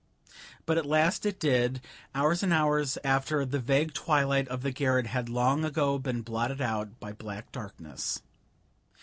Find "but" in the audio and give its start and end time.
0.65-0.79